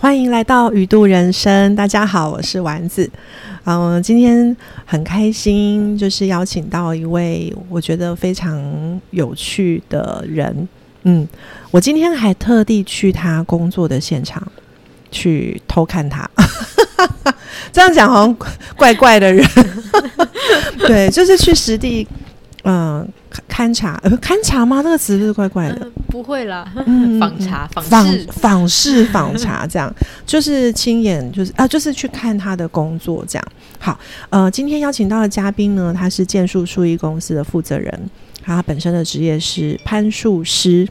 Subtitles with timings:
[0.00, 3.10] 欢迎来到鱼度人生，大家好，我是丸子。
[3.64, 4.56] 嗯，今天
[4.86, 10.68] 很开心，就是邀请到一位我觉得非常有趣的人。
[11.02, 11.26] 嗯，
[11.70, 14.46] 我今天还特地去他工作的现场
[15.10, 16.28] 去偷看他。
[17.72, 18.36] 这样讲好像
[18.76, 19.46] 怪怪的人，
[20.86, 22.06] 对，就是去实地。
[22.64, 23.08] 嗯，
[23.48, 24.82] 勘察呃，勘察吗？
[24.82, 25.90] 这个词是不是怪怪的？
[26.08, 26.70] 不会啦，
[27.18, 29.90] 访查、访视、访视、访查，这样
[30.26, 33.48] 就是亲眼，就是啊，就是去看他的工作，这样。
[33.78, 38.10] 好，呃，今天邀请到的嘉宾呢，他是建树树艺公司的负责人，
[38.42, 40.86] 他本身的职业是攀树师。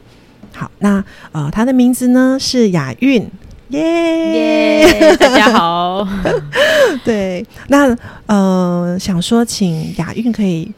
[0.52, 3.30] 好，那呃，他的名字呢是雅韵，
[3.68, 6.06] 耶， 大家好。
[7.04, 7.96] 对，那
[8.26, 10.72] 呃，想说请雅韵可以。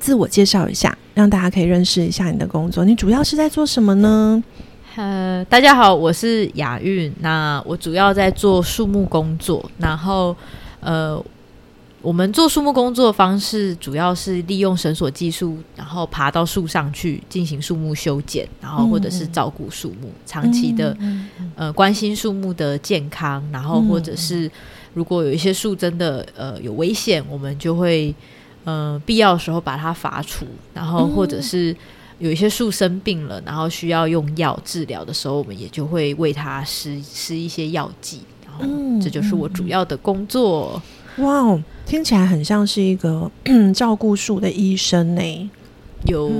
[0.00, 2.84] 自我介绍一下，让大家可以认识一下你的工作。
[2.84, 4.42] 你主要是在做什么呢？
[4.96, 7.10] 呃，大家好，我是雅韵。
[7.20, 9.70] 那我主要在做树木工作。
[9.78, 10.36] 然后，
[10.80, 11.24] 呃，
[12.04, 20.94] 我们做树木工作的方式主要是利用绳索技术，然后爬到树上去进行树木修剪，然后或者是照顾树木，长期的
[21.56, 23.42] 呃关心树木的健康。
[23.50, 24.50] 然后，或者是
[24.92, 28.14] 如果有一些树真的呃有危险，我们就会。
[28.66, 31.76] 嗯，必要的时候把它伐除，然后或者是
[32.18, 38.22] 有一些树生病了，然后需要用药治疗的时候，我们也就会为它施施一些药剂。
[38.42, 38.64] 然后，
[39.02, 40.80] 这就是我主要的工作。
[41.18, 43.30] 哇哦，听起来很像是一个
[43.74, 45.50] 照顾树的医生呢。
[46.06, 46.30] 有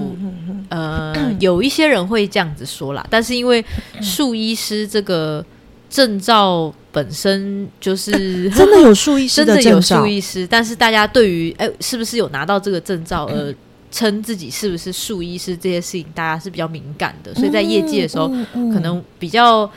[0.69, 3.65] 呃，有一些人会这样子说啦，但是因为
[4.01, 5.45] 树医师这个。
[5.91, 13.55] 证照本身就是 真的有树医师的 有树医师，但是大家对于哎是不是有拿到这个证照而
[13.93, 18.27] 称自己是不是树医师这些事情，大家是比较敏感的，所以在业界的时候
[18.73, 19.71] 可能比较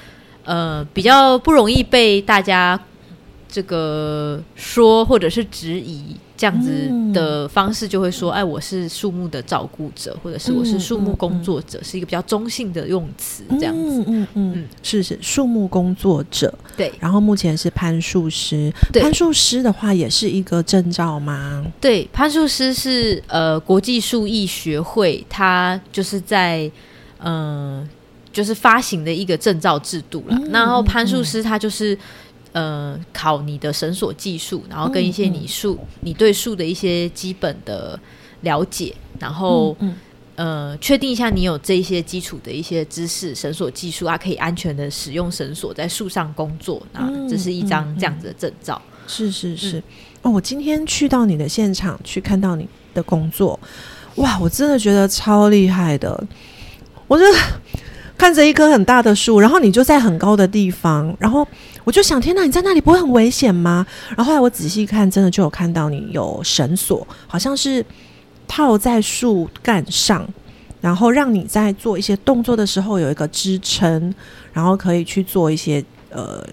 [0.44, 2.80] 呃比较不容易被大家
[3.50, 6.16] 这个说或者是质疑。
[6.40, 6.72] 这样子
[7.12, 13.44] 的方式就会说，哎，我是树木的照顾者，或者是我是树木工作者，是一个比较中性的用词。
[13.60, 16.54] 这样子，嗯嗯，是是树木工作者。
[16.78, 18.72] 对，然后目前是攀树师。
[18.94, 21.66] 攀树师的话，也是一个证照吗？
[21.82, 26.70] 对，攀树师是呃国际树艺学会，它就是在
[27.24, 27.84] 嗯
[28.32, 30.40] 就是发行的一个证照制度了。
[30.52, 31.98] 然后攀树师他就是。
[32.54, 38.00] 呃，考你的绳索技术，然后跟一些你树，你对树的一些基本的
[38.42, 39.76] 了解，然后
[40.36, 48.82] 呃，确定一下你有这些基础的一些知识，绳索技术啊，可以安全的使用绳索在树上工作啊，这是一张这样子的证照。
[49.08, 49.82] 是是是，
[50.22, 53.60] 哦，我今天去到你的现场去看到你的工作，
[54.16, 56.24] 哇，我真的觉得超厉害的，
[57.08, 57.24] 我就
[58.18, 61.48] 看着一棵很大的树，然后你就在很高的地方，然后。
[61.84, 63.88] 我就想，天哪，你在那里不会很危险吗？
[64.10, 67.86] 然后后来我仔细看，真的就有看到你有绳索，好像是
[68.46, 70.28] 套在树干上，
[70.82, 74.14] 然后让你在做一些动作的时候有一个支撑，
[74.52, 76.46] 然后可以去做一些呃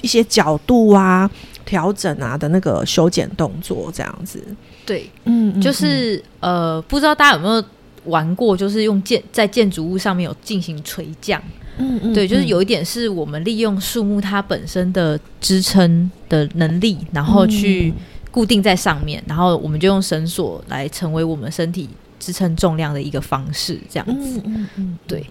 [0.00, 1.30] 一些角度啊、
[1.64, 4.42] 调整啊的那个修剪动作，这样子。
[4.84, 7.64] 对，嗯，就是呃，不知道大家有没有
[8.04, 11.42] 玩过，就是用建在建筑物上面有进行垂降。
[11.78, 17.92] 嗯嗯，对，就是有一点是我们利用树木它本身的支撑的能力，然后去
[18.30, 24.42] 固定在上面，然后我们就用绳索来成为我们身体支撑重量的一个方式，这样子。
[24.44, 25.24] 嗯嗯，对，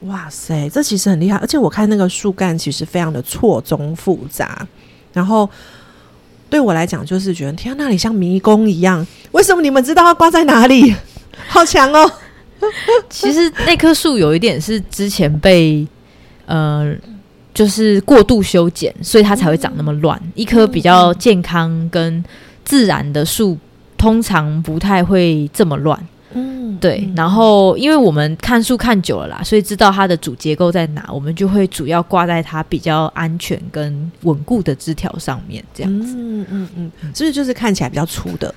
[0.00, 4.66] 哇塞，这其实很厉害，而且我看那个树干其实非常的错综复杂，
[5.12, 5.48] 然后
[6.50, 10.92] 对我来讲就是觉得天，那里像迷宫一样，为什么你们知道它挂在哪里？
[11.48, 12.10] 好强哦！
[13.10, 15.86] 其实那棵树有一点是之前被
[16.46, 16.94] 呃，
[17.52, 20.20] 就是过度修剪，所以它才会长那么乱。
[20.34, 22.24] 一棵比较健康跟
[22.64, 23.58] 自然的树，
[23.96, 25.98] 通常不太会这么乱。
[26.32, 27.08] 嗯，对。
[27.14, 36.14] 然后，因为我们看树看久了啦，所以知道它的主结构在哪，我们就会主要挂在它比较安全跟稳固的枝条上面，这样子。
[36.16, 38.54] 嗯嗯嗯，是不是就是看起来比较粗的？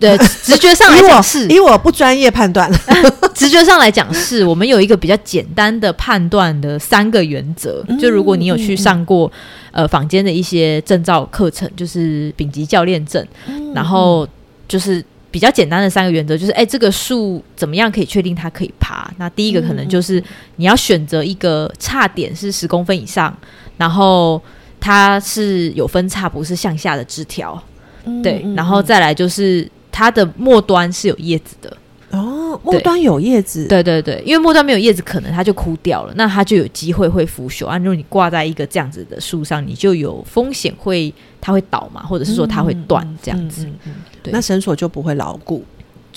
[0.00, 2.70] 对，直觉上来讲是，以我不专业判断，
[3.34, 7.84] 直觉上来讲是我们有一个比较简单的判断的三个原则。
[8.00, 9.30] 就如果你有去上过
[9.72, 13.26] 呃坊间的一些证照课程，就是丙级教练证，
[13.74, 14.26] 然后
[14.68, 19.10] 就是比较简单的三个原则，就是哎，这个树怎么样可以确定它可以爬？
[19.18, 20.22] 那第一个可能就是
[20.56, 23.36] 你要选择一个差点是十公分以上，
[23.76, 24.40] 然后
[24.80, 27.60] 它是有分叉，不是向下的枝条。
[28.04, 29.68] 嗯对，嗯然后嗯再来就是
[29.98, 31.76] 它的末端是有叶子的。
[32.10, 37.66] 哦，末端有叶子，对对对，因为末端没有叶子，可能它就枯掉了，那它就有机会会腐朽。
[37.66, 43.64] 啊，如果你挂在一个这样子的树上，你就有风险会它会倒嘛，或者是说它会断这样子。
[43.64, 45.64] 嗯嗯嗯对那绳索就不会牢固。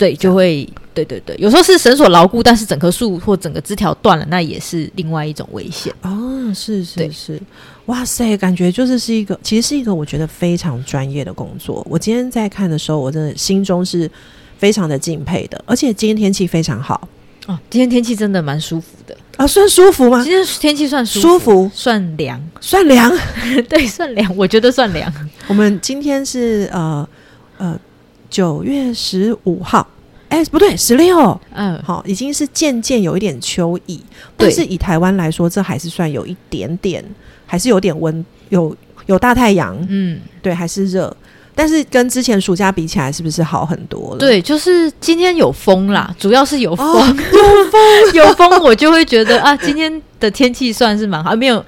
[0.02, 5.94] 对，就会对对对，有时候是绳索牢固，但是整棵树或整个枝条断了，那也是另外一种危险。
[6.02, 7.40] 哦，是是是，
[7.86, 11.86] 哇塞，感觉就是是一个，其实是一个我觉得非常专业的工作。
[11.88, 14.10] 我今天在看的时候，我真的心中是
[14.58, 17.08] 非常的敬佩的，而且今天天气非常好
[17.46, 20.32] 哦，今天天气真的蛮舒服的，啊，算舒服吗今？
[20.32, 23.08] 天天气算舒舒服，算凉，算凉。
[23.70, 25.12] 对，算凉，我觉得算凉。
[25.46, 27.08] 我们今天是呃
[27.58, 27.78] 呃
[28.32, 29.86] 九月十五号，
[30.30, 31.38] 哎，不对，十六。
[31.52, 34.00] 嗯，好，已经是渐渐有一点秋意，
[34.38, 37.04] 但是以台湾来说，这还是算有一点点，
[37.44, 38.74] 还是有点温，有
[39.04, 41.14] 有大太阳，嗯，对，还是热。
[41.54, 47.80] 但是跟之前暑假比起来，是不是好很多了？，对，就是今天有风啦，主要是有风，哦有风，
[48.16, 51.62] 有风，我就会觉得啊，今天的天气算是蛮好，没有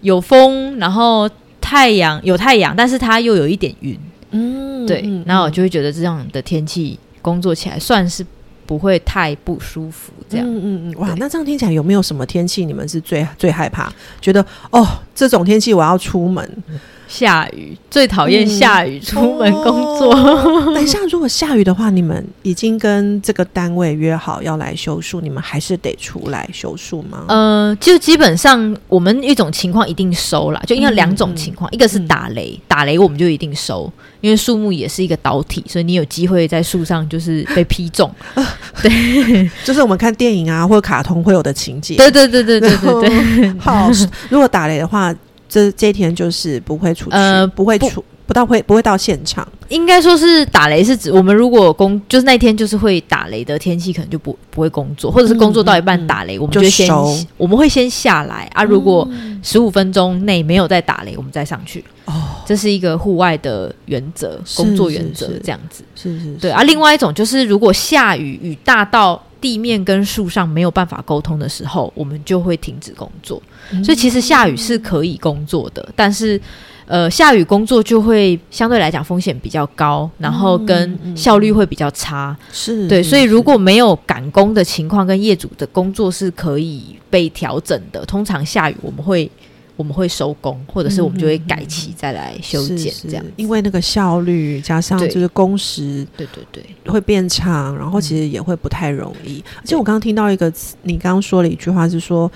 [0.00, 1.30] 有风，然后
[1.60, 3.96] 太阳有太阳，但是它又有一点云，
[4.30, 8.24] 嗯对，嗯然后我就会觉得这样的天气工作起来算是
[8.66, 10.46] 不会太不舒服，这样。
[10.46, 13.92] 嗯嗯嗯，哇，那这样听起来有没有什么天气你们是最最害怕？
[14.20, 16.62] 觉得哦，这种天气我要出门。
[17.08, 20.14] 下雨最讨厌嗯下雨，出门工作。
[20.14, 27.24] 哦 等一下，如果下雨的话，你们已经跟这个单位约好要来修树，你们还是得出来修树吗？
[27.28, 33.90] 呃，就基本上我们一种情况一定收啦，就应该两种情况，一个是打雷，打雷我们就一定收，
[34.20, 38.08] 因为树木也是一个导体，所以你有机会在树上就是被劈中。
[38.82, 41.96] 对就是我们看电影啊或者卡通会有的情节。
[41.96, 43.08] 对对对对对对对，
[43.40, 43.50] 对。
[43.58, 43.90] 好，
[44.28, 45.14] 如果打雷的话，
[45.48, 49.46] 这这一天就是不会出去，呃不不会出，不到会不会到现场。
[49.68, 58.62] 应该说是打雷是指我们如果工就是那天就是会打雷的天气，可能就不不会工作，或者是工作到一半打雷，我们就就先收我们会先下来啊。
[58.62, 59.06] 如果
[59.42, 61.84] 十五分钟内没有再打雷，我们再上去。
[62.06, 62.14] 哦，
[62.46, 65.84] 这是一个户外的原则，工作原则这样子。
[65.94, 73.42] 是是，对啊，另外一种就是如果下雨，雨大到地面跟树上没有办法沟通的时候，我们就会停止工作。
[73.72, 76.40] 嗯所以其实下雨是可以工作的，但是
[76.86, 82.34] 呃，下雨工作就会相对来讲风险比较高，然后跟效率会比较差。
[82.50, 88.02] 是对，所以如果没有赶工的情况，跟业主的工作是可以被调整的。
[88.06, 89.30] 通常下雨我们会
[89.78, 93.24] 我们会收工，或者是我们就会改期再来修剪这样。
[93.24, 93.32] 是。
[93.36, 99.40] 因为那个效率加上就是工时对对对，会变长，然后其实也会不太容易。
[99.58, 102.30] 而且我刚刚听到一个词，你刚刚说了一句话是说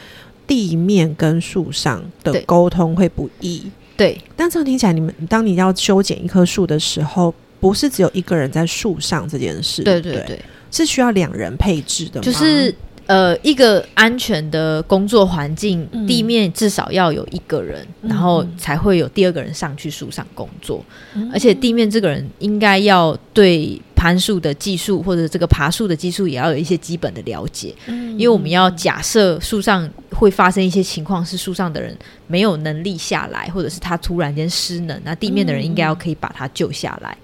[0.47, 3.65] 地面跟树上的沟通会不易，
[3.97, 4.17] 对。
[4.37, 10.25] 但这样听起来，你们当你要修剪一棵树的时候，不是只有一个人在树上这件事，不对对。
[10.29, 10.41] 对，
[10.71, 12.25] 是需要两人配置的吗？
[12.25, 12.73] 就是
[13.07, 16.07] 呃，一个安全的工作环境，嗯。
[16.07, 18.11] 地面至少要有一个人，嗯。
[18.11, 20.85] 然后嗯才会有第二个人上去树上工作。
[21.15, 21.31] 嗯。
[21.33, 28.11] 而且地面这个人应该要对攀树的技术或者这个爬树的技术也要有一些基本的了解，嗯。
[28.15, 31.97] 因为我们要假设树上会发生一些情况，是树上的人
[32.27, 37.17] 没有能力下来，或者是他突然间失能，那地面的人应该要可以把他救下来。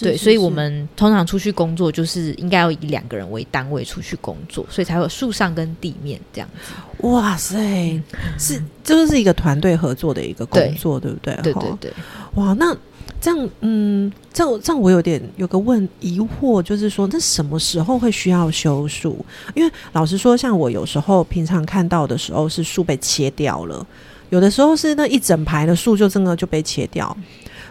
[0.00, 6.72] 对，是所以我们通常出去工作，就是应该要以两个人为单位出去工作，所以才会有树上跟地面这样子。
[7.08, 8.00] 哇塞，
[8.38, 11.34] 是这就是一个团队合作的一个工作，对不对？
[11.42, 11.92] 对对对，
[12.34, 12.76] 哇，那
[13.20, 19.24] 这样，嗯，这样这样，我有点有个问疑惑，就是说，那什么时候会需要修树？
[19.54, 23.86] 因为老实说，像我有时候平常看到的时候，是树被切掉了，
[24.30, 27.16] 有的时候是那一整排的树就真的就被切掉。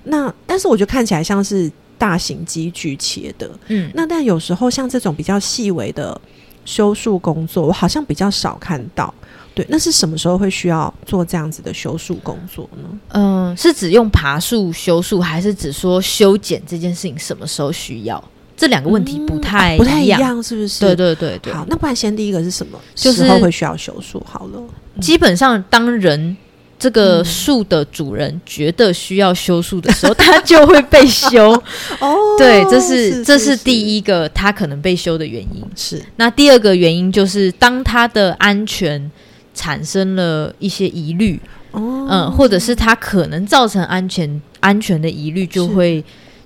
[0.03, 6.19] 那但是我觉得看起来像是大型机具切的，嗯，那但有时候像这种比较细微的
[6.65, 9.13] 修树工作，我好像比较少看到。
[9.57, 12.99] 对，那是什么时候会需要做这样子的修树工作呢？
[13.09, 18.23] 嗯、是指用爬树修树，还是指说修剪这件事情什么时候需要？
[18.55, 20.07] 这两个问题不太、嗯不太一。
[20.07, 20.79] 样，是不是？
[20.79, 24.23] 对对对对，好，那不然先第一个是什么就是时候会需要修树？
[24.27, 24.63] 好了，
[25.01, 26.35] 基本上当人
[26.79, 31.51] 这个嗯树的主人觉得需要修树的时候，他就会被修。
[31.99, 35.63] 哦对，这是这是第一个他可能被修的原因。
[35.75, 39.11] 是那第二个原因就是，当他的安全
[39.57, 46.03] 产生了一些疑虑，哦，嗯，或者是它可能造成安全安全的疑虑，就会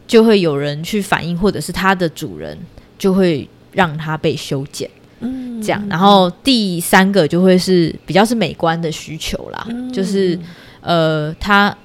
[0.08, 2.58] 就会有人去反映，或者是它的主人
[2.98, 4.90] 就会让它被修剪，
[5.20, 5.62] 嗯。
[5.62, 5.84] 这样。
[5.90, 9.92] 然后第三个就会是比较是美观的需求啦，嗯。
[9.92, 10.40] 就是
[10.80, 11.76] 呃，他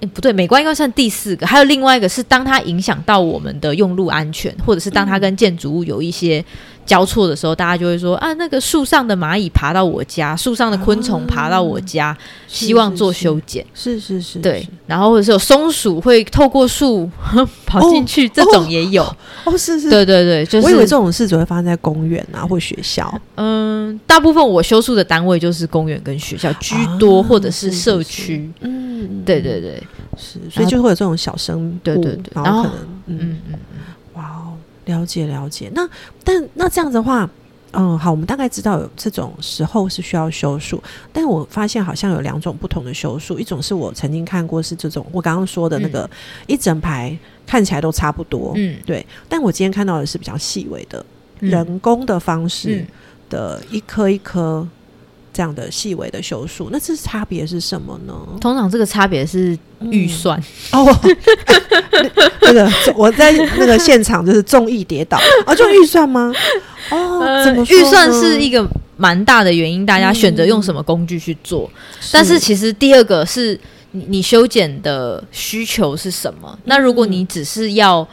[0.00, 6.44] 诶不对，美观应该算第四个，还有另外一个是当它影响到我们的用路安全，或者是当它跟建筑物有一些
[6.86, 12.16] 交错的时候，大家就会说啊，那个树上的蚂蚁爬到我家，树上的昆虫爬到我家，
[12.46, 13.66] 希望做修剪。
[13.74, 17.10] 是是是，对是，然后或者是有松鼠会透过树
[17.66, 19.02] 跑进去，这种也有。
[19.44, 23.12] 哦， 是是，对对对，就是我以为这种事只会发生在公园啊或学校。
[23.34, 28.50] 嗯，大部分我修树的单位就是公园跟学校居多，啊或者是社区。
[28.60, 29.82] 嗯，对对对，
[30.16, 33.58] 是，所以就会有这种小生物，对对对然然后后可能嗯，嗯
[34.86, 35.70] 了解了解。
[35.74, 35.88] 那
[36.24, 37.28] 但那这样子的话。
[37.72, 46.08] 嗯，好，我们大概知道有这种时候是需要修术，但我发现好像有两种不同的修术，一种是我曾经看过是这种我刚刚说的那个、
[46.46, 47.14] 一整排
[47.46, 51.04] 看起来都差不多，嗯对，但我今天看到的是比较细微的、
[51.40, 52.86] 嗯人工的方式嗯
[53.28, 54.66] 的一颗一颗
[55.36, 58.14] 这样的细微的修树，那这差别是什么呢？
[58.40, 59.54] 通常这个差别是
[59.90, 60.42] 预算。
[60.72, 60.86] 哦，
[62.40, 66.32] 那个我在那个现场就是综艺跌倒啊，就预算吗？
[66.90, 68.66] 哦，预算是一个
[68.96, 71.70] 蛮大的原因，大家选择用什么工具去做。
[72.10, 76.58] 但是其实第二个是你你修剪的需求是什么？
[76.64, 78.08] 那如果你只是要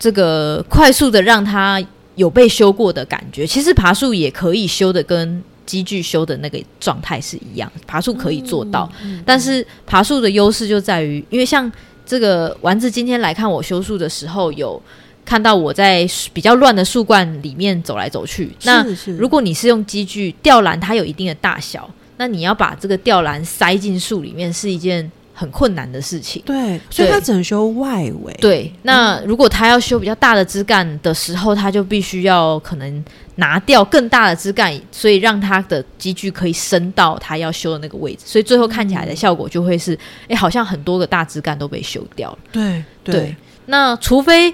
[0.00, 1.80] 这个快速的让它
[2.16, 8.90] 有被修过的感觉，其实爬树也可以修的跟机具修的那个状态是一样，爬树可以做到。
[9.26, 11.70] 但是爬树的优势就在于，因为像
[12.06, 14.80] 这个丸子今天来看我修树的时候，有
[15.24, 18.50] 看到我在比较乱的树冠里面走来走去。
[18.62, 18.86] 那
[19.18, 26.42] 如果你是用机具吊篮，它有一定的大小，那你要把这个吊篮塞进树里面是一件很困难的事情。
[26.46, 42.38] 对，所以对它只能修外围，对，那如果他要修比较大的枝干的时候，他就必须要可能拿掉更大的枝干，所以让他的机具可以伸到他要修的那个位置，所以最后看起来的效果就会是，哎，好像很多个大枝干都被修掉了。
[42.50, 44.52] 对对，那除非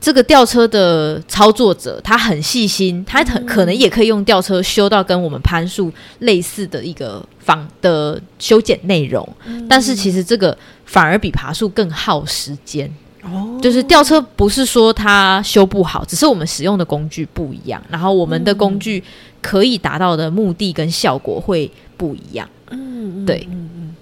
[0.00, 9.28] 这个吊车的操作者他很细心，他很可能也可以用吊车修到跟我们攀树类似的一个方的修剪内容，
[9.68, 12.88] 但是其实这个反而比爬树更耗时间。
[13.24, 19.02] 哦，就是吊车不是说它修不好，只是我们使用的工具不一样，然后我们的工具
[19.42, 22.48] 可以达到的目的跟效果会不一样。
[22.70, 23.96] 嗯，嗯对嗯嗯。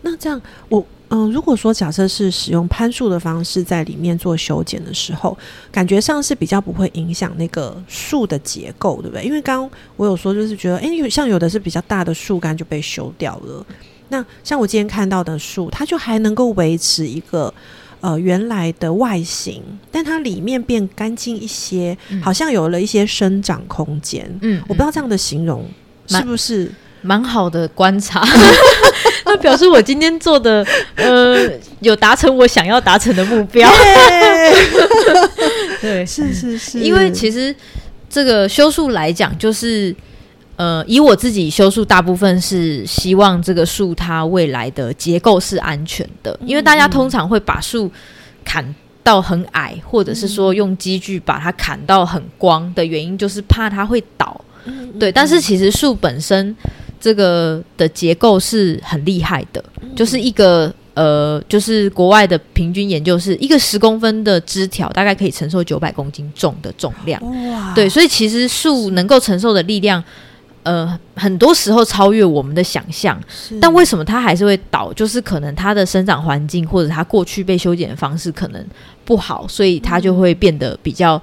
[0.00, 5.36] 那这样，我嗯、如果说假设是使用攀树的方式在里面做修剪的时候，
[5.70, 9.24] 感觉上是比较不会影响那个树的结构，对不对？
[9.24, 13.64] 因为刚刚我有说，就是觉得，诶，有像有的是比较大的树干就被修掉了，
[14.08, 17.52] 那像我今天看到的树，它就还能够维持一个。
[18.00, 24.30] 呃，原来的外形，但它里面变干净一些，嗯好像有了一些生长空间。
[24.42, 25.64] 嗯，我不知道这样的形容
[26.06, 26.70] 是不是
[27.04, 28.26] 蛮好的观察，
[29.26, 31.38] 那表示我今天做的呃
[31.80, 33.70] 有达成我想要达成的目标。
[35.80, 37.54] 对，是是是，因为其实
[38.08, 39.94] 这个修树来讲，就是
[40.56, 47.92] 呃，以我自己修树，大部分是希望这个树它未来的结构是安全的，因为大家通常会把树
[48.44, 48.74] 砍。
[49.04, 54.42] 到很矮，或者是说用机具把它砍到很光的原因，就是怕它会倒。
[54.98, 56.56] 对，但是其实树本身
[57.04, 59.62] 这个的结构是很厉害的，
[59.94, 67.20] 就是一个呃，就是国外的平均研究是一个十公分的枝条大概可以承受九百公斤重的重量。
[67.50, 70.02] 哇，对，所以其实树能够承受的力量，
[70.62, 73.20] 呃，很多时候超越我们的想象。
[73.60, 74.90] 但为什么它还是会倒？
[74.94, 78.66] 就是可能它的生长环境或者它过去被修剪的方式可能
[79.04, 81.20] 不好，所以它就会变得比较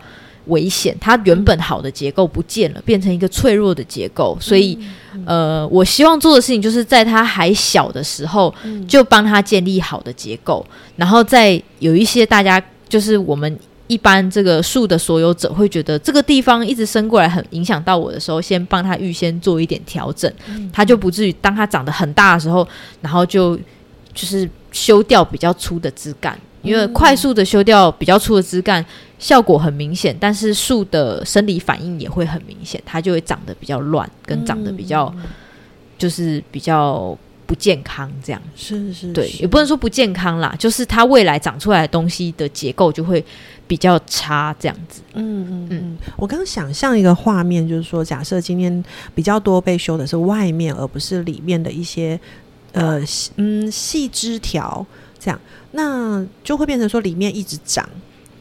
[0.51, 0.95] 危险。
[1.01, 4.37] 它原本好的结构不见了，变成一个脆弱的结构。
[4.39, 4.77] 所以，
[5.25, 8.53] 呃，我希望做的事情就是在它还小的时候，
[8.87, 10.65] 就帮它建立好的结构，
[10.95, 13.59] 然后再有一些大家就是我们。
[13.87, 20.31] 一般这个树的所有者会觉得这个地方一直伸过来很影响到我的时候，先帮他预先做一点调整，
[20.71, 22.65] 它就不至于当它长得很大的时候，
[23.01, 23.57] 然后就
[24.13, 28.85] 就是修掉比较粗的枝干，因为快速的修掉比较粗的枝干
[29.17, 35.13] 效果很明显，但是树的生理反应也会很明显，它就会长得比较乱，跟长得比较
[35.97, 38.41] 就是比较不健康这样。
[38.55, 43.23] 是是，对，也不能说不健康啦，就是它未来长出来的东西的结构就会
[43.67, 45.01] 比较差，这样子。
[45.13, 52.19] 嗯嗯嗯，我刚刚想象一个画面，就是说，假设今天比较多被修的是外面，而不是里面的一些
[52.71, 54.85] 呃细嗯细枝条，
[55.23, 55.39] 这样，
[55.71, 57.87] 那就会变成说里面一直长，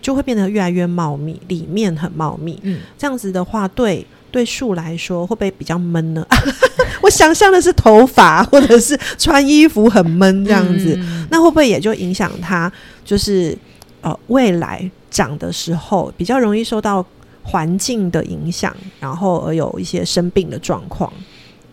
[0.01, 2.59] 就会变得越来越茂密，里面很茂密。
[2.63, 6.27] 嗯，这样子的话，对对树来说会不会比较闷呢？
[7.03, 12.73] 我想象的是头发或者是穿衣服很闷这样子，嗯那会不会也就影响它
[13.05, 13.57] 就是
[14.01, 17.05] 呃未来长的时候比较容易受到
[17.43, 21.13] 环境的影响，然后而有一些生病的状况？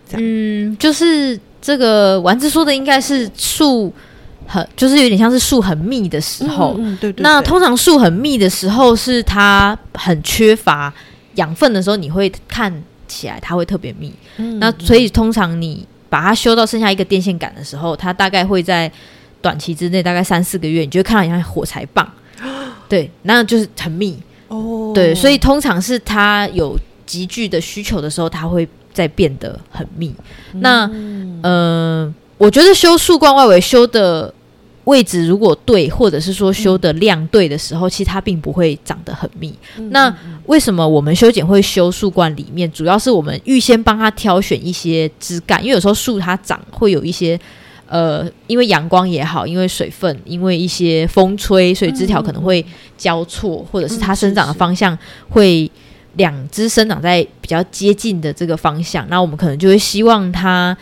[0.09, 3.93] 这样嗯，就是这个丸子说的应该是树
[4.47, 6.75] 很，就是有点像是树很密的时候。
[6.79, 10.91] 嗯，嗯对对对那通常树很密的时候，是它很缺乏
[11.35, 12.73] 养分的时候，你会看
[13.07, 14.11] 起来它会特别密。
[14.37, 18.91] 嗯那所以通常你把它修到剩下一个电线杆的时候，它大概会在
[19.41, 22.09] 短期之内，大概三四个月，你就会看到很像火柴棒。
[22.89, 24.17] 对，那就是很密。
[24.47, 30.15] 哦，对，所以通常是它有急剧的需求的时候，它会再变得很密。
[30.53, 34.33] 那嗯呃，我觉得修树冠外围修的
[34.87, 39.53] 位置如果对，或者是说修的量对的时候，其实它并不会长得很密。
[39.77, 40.13] 嗯那
[40.45, 42.71] 为什么我们修剪会修树冠里面？
[42.71, 47.39] 主要是我们预先帮它挑选一些枝干，因为有时候树它长会有一些。
[47.89, 52.65] 呃，因为阳光也好，因为水分，因为一些风吹，所以枝条可能会
[52.97, 54.97] 交错，或者是它生长的方向
[55.29, 55.71] 会
[56.15, 59.07] 两只生长在比较接近的这个方向。
[59.07, 60.75] 那我们可能就会希望它，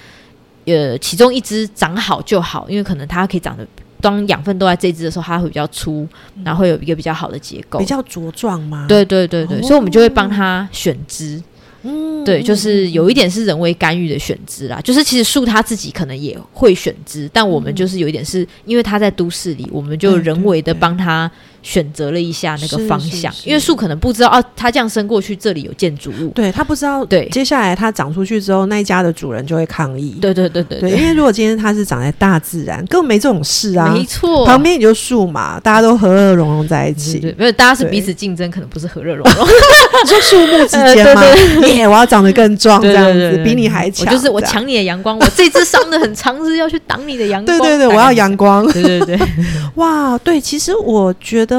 [0.66, 3.68] 呃，其中一只长好就好，因为可能它可以长得，
[4.06, 6.08] 当养分都在这只的时候，它会比较粗，
[6.44, 7.86] 然后会有一个比较好的结构比。
[7.86, 11.42] 较茁壮吗？，对对对对，哦所以我们就会帮它选枝。
[11.82, 14.80] 嗯对，就是有一点是人为干预的选枝啦。
[14.82, 21.30] 就是其实树它自己可能也会选枝，但我们就是有一点是因为它在都市里，我们就人为的对帮它
[21.66, 26.30] 选择了一下那个方向，因为树可能不知道哦，它这样伸过去，这里有建筑物。
[26.30, 30.18] 对它不知道，对接下来它长出去之后，那一家的主人就会抗议。
[30.22, 33.92] 对对对对对，因为如果今天它是长在大自然，根本没这种事啊。
[33.92, 37.20] 没错，旁边也就树嘛，大家都和乐融融在一起。
[37.20, 39.46] 对，没有，大家是彼此竞争，可能不是和乐融融。
[40.04, 41.24] 你说树木之间吗？
[41.68, 44.08] 耶，我要长得更壮，这样子比你还强。
[44.14, 44.42] 就是我。
[44.46, 47.58] 抢你的阳光，我这只伤的很长，是要去挡你的阳光。
[47.58, 48.64] 对对对，我要阳光。
[48.72, 49.20] 对对对，
[49.74, 51.55] 哇，对，其实我觉得，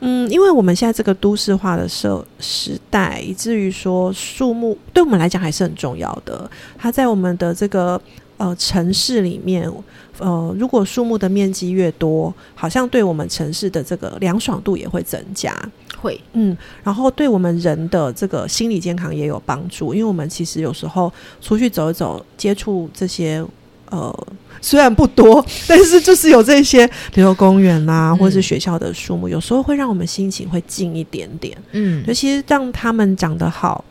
[0.00, 6.50] 嗯，因为我们现在这个都市化的社时代，以至于说树木对我们来讲还是很重要的。
[6.78, 8.00] 它在我们的这个
[8.38, 9.70] 呃城市里面，
[10.18, 15.54] 呃，如果树木的面积越多，好像对我们城市的这个凉爽度也会增加。
[16.00, 23.44] 会，嗯，然后对我们人的这个心理健康也有帮助，因为我们其实有时候出去走一走，接触这些
[23.90, 24.26] 呃，
[24.60, 31.56] 虽然不多， 但是就是有这些，比如公园啦、嗯或者是学校的树木，有时候会让我们心情会静一点点。
[31.72, 33.84] 嗯尤其是让他们长得好，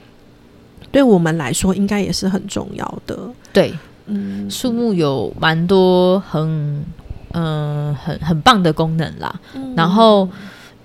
[0.92, 3.18] 对我们来说应该也是很重要的。
[3.54, 3.74] 对，
[4.08, 6.84] 嗯，树木有蛮多很
[7.34, 9.40] 嗯、很很棒的功能啦。
[9.76, 10.28] 然后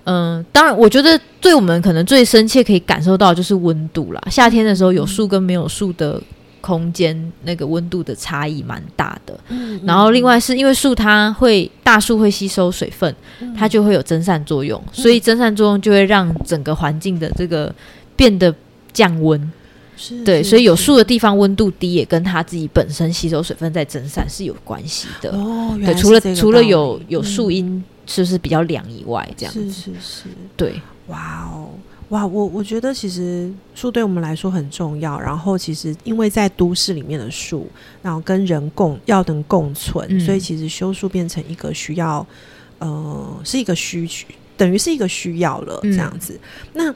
[0.03, 4.21] 嗯、当然，我觉得对我们可能最深切可以感受到就是温度啦。
[4.29, 6.21] 夏天的时候，有树跟没有树的
[6.65, 9.39] 空间，那个温度的差异蛮大的。
[9.49, 17.73] 嗯然后另外是因为树它会大树会吸收水分，嗯它就会有蒸散作用，所以蒸散作用就会让整个环境的这个
[18.15, 18.53] 变得
[18.91, 19.51] 降温。
[19.97, 25.29] 是对，所以有树的地方温度低，也跟它自己本身吸收水分在蒸散是有关系的。
[25.31, 30.23] 哦，对，除了除了有有树荫是不是比较凉以外，这样是是是。
[30.57, 31.69] 对，哇哦，
[32.15, 35.19] 哇，我我觉得其实树对我们来说很重要。
[35.19, 37.67] 然后其实因为在都市里面的树，
[38.01, 42.25] 然后跟人共要能共存，嗯所以其实修树变成一个需要，
[42.79, 44.25] 呃，是一个需求，
[44.55, 46.39] 等于是一个需要了嗯这样子。
[46.71, 46.93] 那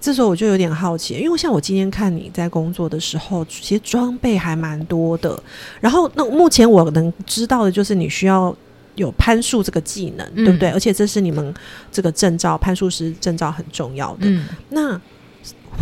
[0.00, 5.42] 这时候我就有点好奇，因为像我今天看你在工作的时候，其实装备还蛮多的。
[5.80, 8.56] 然后那目前我能知道的就是你需要。
[8.94, 10.70] 有攀树这个技能，对不对？
[10.70, 11.54] 而且这是你们
[11.90, 14.26] 这个证照，攀树师证照很重要的。
[14.70, 15.00] 那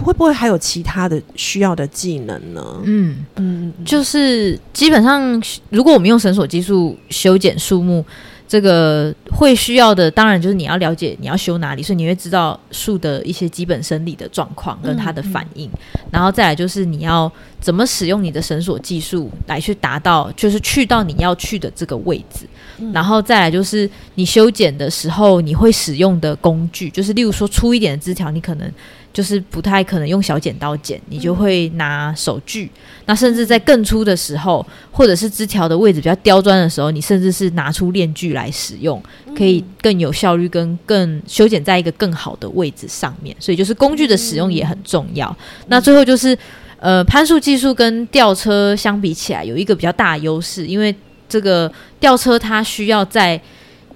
[0.04, 2.62] 会不会还有其他的需要的技能呢？
[2.84, 8.04] 嗯，嗯就是基本上，如果我们用绳索技术修剪树木，
[8.48, 15.70] 这个会需要的，当然就是你要了解你要修哪里，所以你会知道树的一些基本生理的状况跟它的反应，
[16.10, 17.30] 然后再来就是你要
[17.60, 22.46] 怎么使用你的绳索技术来去达到，就是去到你要去的这个位置，
[22.78, 22.90] 嗯。
[22.90, 28.72] 然后再来就是你修剪的时候你会使用的工具，就是例如说粗一点的枝条，你可能。
[29.12, 32.70] 就是不太可能用小剪刀剪，你就会拿手锯。
[33.06, 39.02] 那甚至在更粗的时候，或者是枝条的位置比较刁钻的时候，你甚至是拿出链锯来使用，
[39.36, 43.34] 可以更有效率跟更修剪在一个更好的位置上面。
[43.40, 45.34] 所以就是工具的使用也很重要。
[45.68, 46.36] 那最后就是
[46.78, 50.94] 呃，攀树技术跟吊车相比起来，有一个比较大的优势，因为
[51.28, 53.40] 这个吊车它需要在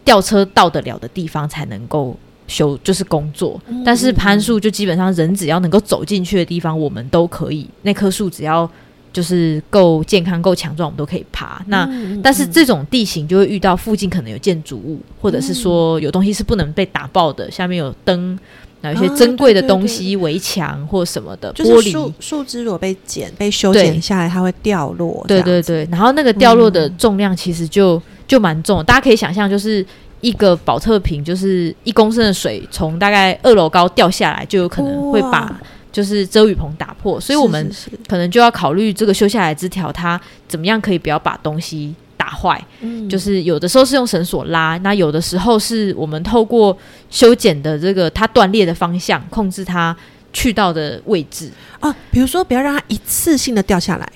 [0.05, 2.17] 吊车到得了的地方才能够。
[2.53, 7.67] 修就是工作，嗯但是攀树就基本上人只要能够走进去的地方，我们都可以。
[7.83, 8.71] 那棵树只要
[9.13, 11.63] 就是够健康、够强壮，我们都可以爬。
[11.69, 18.39] 那嗯但是这种地形就会遇到附近可能有建筑物，或者是说有东西是不能被打爆的，下面有灯，
[18.81, 22.13] 然后有一些啊珍贵的东西、围墙或什么的玻就是树璃。
[22.21, 25.25] 树枝如果被剪被修剪下来，它会掉落。
[25.29, 29.85] 对对对，然后那个掉落的嗯重量其实就、就蛮重，大家可以想象，就是
[30.23, 35.61] 一个保特瓶，就是一公升的水从大概二楼高掉下来，就有可能会把
[35.93, 37.71] 就是遮雨棚打破，所以我们
[38.09, 42.59] 可能就要考虑这个修下来枝条它怎么样可以不要把东西打坏。
[42.81, 46.75] 嗯就是有的时候是用绳索拉，那有的时候是我们透过
[47.11, 49.95] 修剪的这个它断裂的方向，控制它
[50.33, 51.51] 去到的位置。
[51.81, 54.09] 啊，比如说不要让它一次性的掉下来，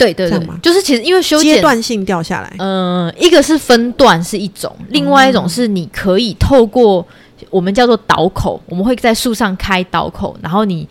[0.00, 2.52] 对对对就是其实因为修剪，阶段性掉下来。
[2.58, 7.06] 嗯、一个是分段是一种，另外一种是你可以透过
[7.50, 10.88] 我们叫做导口，我们会在树上开导口，然后你。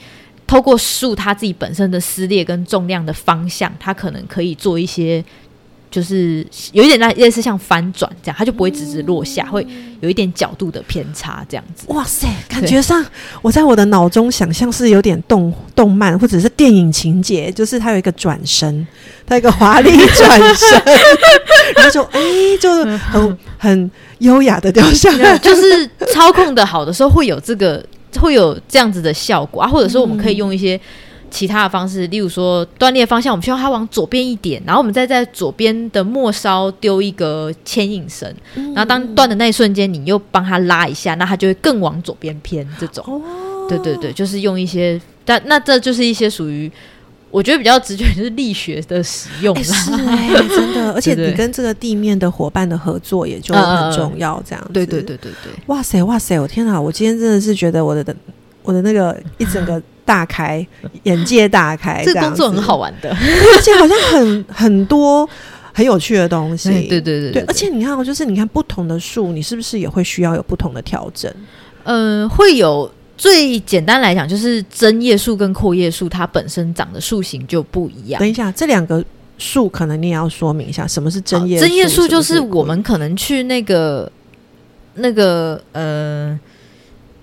[0.48, 5.24] 透过树它自己本身的撕裂跟重量的方向，它可能可以做一些，
[5.91, 9.65] 就是有一点类类似像翻转这样，它就不会直直落下，会
[10.02, 11.86] 有一点角度的偏差这样子。
[11.89, 13.04] 哇塞，感觉上
[13.41, 18.86] 我在我的脑中想象是有点动动漫或者是电影情节，就是它有一个转身，
[19.25, 20.82] 它有一个华丽 转身，
[21.75, 22.21] 然后就哎、
[22.62, 25.38] 就很很优雅的掉下来。
[25.39, 27.84] 就是操控的好的时候会有这个
[28.19, 30.80] 会有这样子的效果啊，或者说我们可以用一些
[31.30, 42.68] 其他的方式，例如说断裂方向，我们希望它往左边一点，然后我们再在左边的末梢丢一个牵引绳，然后当断的那一瞬间，你又帮它拉一下，那它就会更往左边偏。
[42.80, 46.72] 这种，哦对对对，就是用一些，但那这就是一些属于。
[47.32, 54.74] 我觉得比较直觉就是力学的使用是哎、真的， 而且你跟这个地面的伙伴的合作也就很重要，这样子。
[54.74, 56.39] 对对对对对，哇塞哇塞！
[56.39, 58.15] 我天哪，我今天真的是觉得我的
[58.63, 60.65] 我的那个一整个大开，
[61.04, 65.30] 眼界大开， 这个工作很好，玩的，而且好像很很多
[65.72, 66.72] 很有趣的东西。
[66.89, 71.32] 对对对对，而且你看哦，就是你看不同的树，你是不是也会需要有不同的调整？
[71.84, 78.28] 嗯，会有最简单来讲，就是针叶树跟阔叶树，它本身长的树形就不一样等。
[78.28, 79.06] 一下，这两个
[79.38, 84.12] 树可能你也要说明一下，什么是针叶好针叶树就是我们可能去那个
[84.95, 86.39] 那个呃，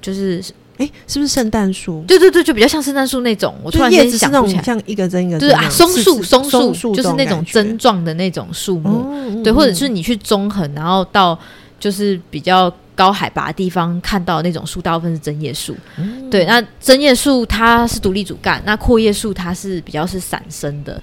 [0.00, 0.40] 就是
[0.78, 2.04] 哎，是不是圣诞树？
[2.06, 3.54] 对对对，就比较像圣诞树那种。
[3.62, 8.90] 我突然间想不起来，像一个针一个就是啊，松树松树树就是那种针状的那种树木。
[8.90, 11.38] 哦对，或者嗯是你去中横，然后到
[11.80, 15.76] 就是比较高海拔的地方看到那种树，大部分是针叶树。
[15.98, 21.00] 嗯对，那针叶树它是独立主干，那阔叶树它是比较是散生的。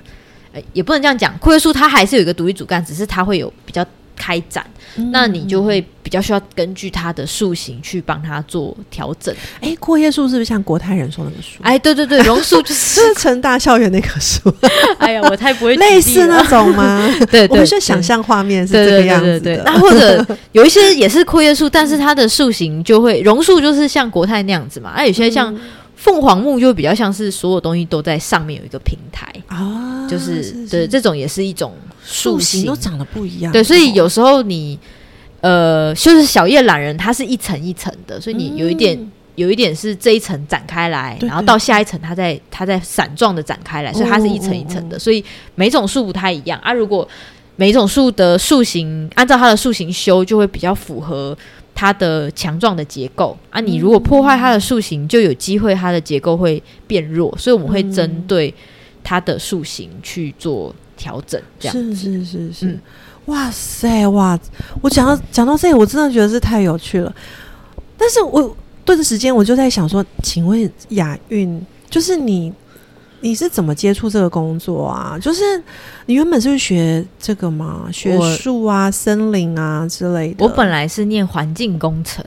[0.54, 3.84] 呃，也不能这样讲，阔叶树它还是有一个独立主干，只是它会有比较
[4.16, 5.10] 开展，嗯。
[5.12, 9.34] 那你就会比较需要根据它的树形去帮它做调整。
[9.62, 11.60] 哎，阔叶树是不是像国泰人寿那个树？
[11.62, 14.54] 哎，对对对， 榕树就是，是成大校园那棵树，
[15.00, 17.08] 哎呀，我太不会类似那了种吗？
[17.32, 19.62] 对对，我们就对想象画面是这个样子的。
[19.66, 25.60] 那或者有一些也是阔叶树，但是它的树形就会榕树就是像国泰那样子嘛，啊，有些像嗯。
[25.96, 31.74] 凤凰木就比较像是所有东西都在上面有一个平台，啊，就是对这种也是一种
[32.04, 33.52] 树形形都长得不一样。
[33.52, 34.78] 对，所以有时候你
[35.42, 38.98] 呃，就是小叶懒人，它是一层一层的，所以你有一点。
[38.98, 46.72] 嗯有一点是这一层展开来，然后到下一层它再它再散状的展开来，所以它是一层一层的，所以每种树不太一样啊。
[46.72, 47.08] 如果
[47.56, 51.36] 每种树的树形按照它的树形修，就会比较符合
[51.74, 53.60] 它的强壮的结构啊。
[53.60, 58.54] 你如果破坏它的树形，就有机会它的结构会变弱，所以我们会针对
[59.04, 60.72] 它的树形去做
[61.04, 62.80] 调整，这样是是是是，嗯
[63.26, 64.40] 哇塞哇！
[64.82, 67.14] 我讲到讲到这里，我真的觉得是太有趣了。
[67.98, 72.52] 但是我顿时间我就在想说，请问雅韵，就是你
[73.22, 75.18] 你是怎么接触这个工作啊？
[75.22, 75.42] 就是
[76.06, 77.88] 你原本是学这个吗？
[77.94, 80.44] 学我树啊、森林啊之类的。
[80.44, 82.24] 我本来是念环境工程，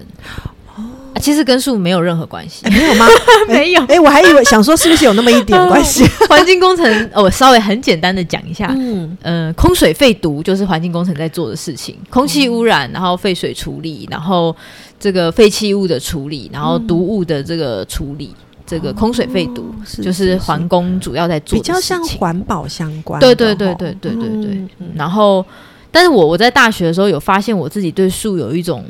[1.17, 2.71] 啊其实跟树没有任何关系哎。
[2.71, 3.07] 没有吗？
[3.49, 6.05] 没有哎、我还以为想说是不是有那么一点关系？
[6.29, 14.55] 环境工程，哦我稍微很简单的讲一下，嗯，呃，空水废毒就是环境工程在做的事情，空气污染，然后废水处理，然后
[14.99, 18.35] 这个废弃物的处理，然后毒物的这个处理，
[18.67, 23.55] 这个空水废毒、就是环工主要在做比较的事情像环保相关的对哦。
[23.55, 25.45] 对对对对对对嗯嗯然后，
[25.91, 28.85] 但是我我在大学的时候有发现我自己对树有一种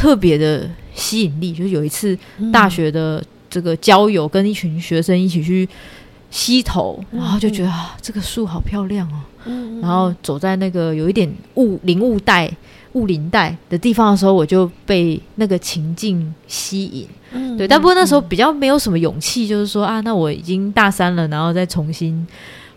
[0.00, 5.68] 特别的吸引力，就是有一次嗯大学的这个郊游，跟一群学生一起去
[6.30, 9.20] 溪头，然后就觉得啊，这个树好漂亮哦。
[9.44, 12.50] 嗯然后走在那个有一点雾林雾带，
[12.94, 17.06] 雾林带的地方的时候，我就被那个情境吸引。
[17.32, 22.26] 嗯对，但不过那时候比较没有什么勇气，就是说啊，那我已经大三了，然后再重新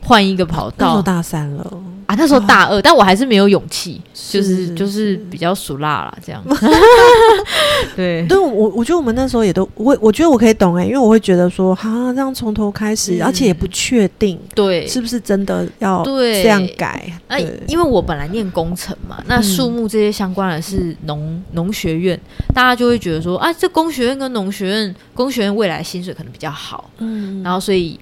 [0.03, 1.01] 换一个跑道。
[1.01, 1.63] 大三了，
[2.05, 2.15] 啊。
[2.15, 6.43] 那时候大二，但我还是没有勇气，就是是就是比较俗辣啦，这样。
[7.95, 13.23] 对，对我，我觉得我们那时候也都，我我觉得我可以懂哎、因为我会觉得说，哈，这样从头开始，嗯。
[13.23, 16.43] 而且也不确定对，是不是真的要对。
[16.43, 17.11] 这样改。
[17.27, 17.59] 那对。
[17.67, 19.43] 因为我本来念工程嘛，那嗯。
[19.43, 22.19] 树木这些相关的是农农学院，
[22.53, 27.99] 大家就会觉得说啊，这工学院跟农学院，工学院未来薪水可能比较好，嗯，然后所以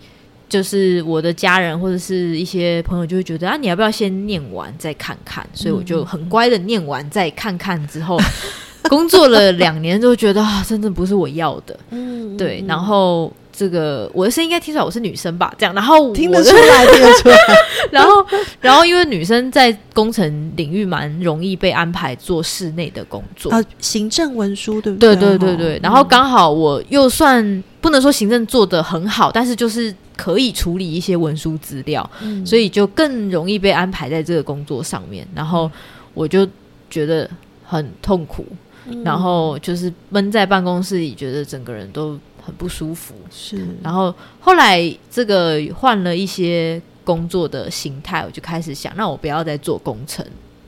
[0.51, 5.47] 就是我的家人或者是一些朋友就会觉得啊，你要不要先念完再看看？
[5.53, 8.19] 所以我就很乖的念完再看看之后，
[8.89, 13.33] 工作了两年就觉得啊，真的不是我要的，嗯对，然后。
[13.61, 15.53] 这个我的声音应该听出来我是女生吧？
[15.55, 17.37] 这样，然后听我的得出来，听得出来，
[17.91, 18.25] 然后，
[18.59, 25.79] 然后因为女生在工程领域蛮容易被安排做室内的工作，啊，行政文书对不对对对对对。
[25.83, 35.27] 然后刚好我又算不能说行政做的很好，但是就是可以处理一些文书资料，嗯所以就更容易被安排在这个工作上面。
[35.35, 35.69] 然后
[36.15, 36.47] 我就
[36.89, 37.29] 觉得
[37.63, 38.43] 很痛苦，
[38.87, 43.13] 嗯然后就是闷在办公室里，觉得整个人都很不舒服。
[43.29, 50.25] 是，然后后来这个换了一些工作的形态，我就开始想，那我不要再做工程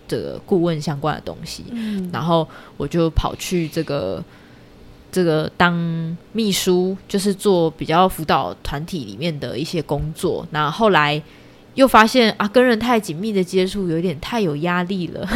[0.07, 4.23] 这个顾问相关的东西，嗯然后我就跑去这个
[5.12, 10.45] 这个当秘书，就是做比较辅导团体里面的一些工作。
[10.51, 11.21] 那后来
[11.75, 15.27] 又发现啊，跟人太紧密的接触有一点太有压力了。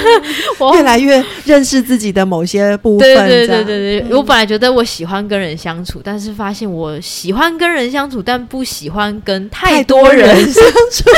[0.58, 11.10] 我越来越认识自己的某些部分，对对对对对，我本来觉得我喜欢跟人相处，但是发现我喜欢跟人相处，但不喜欢跟太多人相处，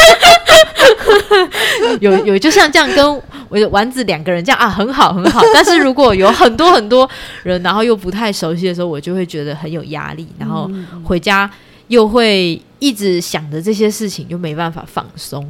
[2.01, 5.41] 有有，就像这样跟我丸子两个人这样啊，很好很好。
[5.55, 7.09] 但是如果有很多很多
[7.45, 10.87] 人，然后又不太熟悉的时候，我就会觉得很有压力，然后嗯。
[11.05, 11.49] 回家
[11.89, 15.47] 又会一直想着这些事情，就没办法放松。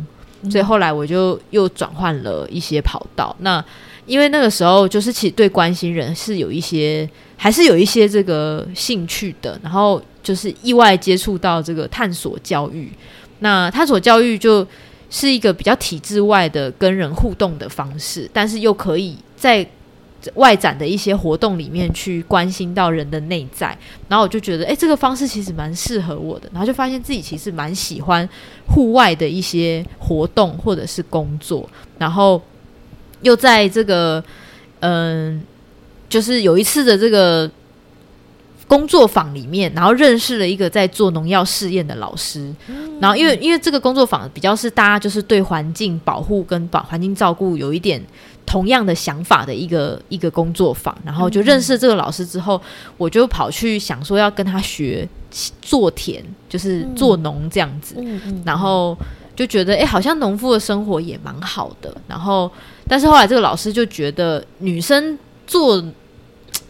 [0.51, 3.35] 所以后来我就又转换了一些跑道。
[3.41, 3.65] 那
[4.05, 9.59] 因为那个时候就是其实对关心人是有一些，还是有一些这个兴趣的。
[9.63, 12.93] 然后就是意外接触到这个探索教育。
[13.41, 14.67] 那探索教育就
[15.11, 19.67] 是一个比较体制外的跟人互动的方式，但是又可以在
[20.35, 23.77] 外展的一些活动里面去关心到人的内在。
[24.09, 26.49] 然后我就觉得，哎、这个方式其实蛮适合我的。
[26.53, 28.29] 然后就发现自己其实蛮喜欢
[28.67, 32.43] 户外的一些活动或者是工作，然后
[33.23, 34.23] 又在这个
[34.81, 35.43] 嗯、
[36.09, 37.51] 就是有一次的这个
[38.69, 42.55] 工作坊里面，然后认识了一个在做农药试验的老师。
[43.01, 48.01] 然后因为因为这个工作坊比较是大家就是对环境保护跟保环境照顾有一点
[48.47, 52.59] 同样的想法的一个一个工作坊，然后就认识这个老师之后，
[52.97, 55.07] 我就跑去想说要跟他学
[55.61, 57.97] 做田，就是做农这样子。
[58.45, 58.97] 然后
[59.35, 61.95] 就觉得，哎、好像农夫的生活也蛮好的。
[62.09, 62.51] 然后，
[62.89, 65.85] 但是后来这个老师就觉得女生做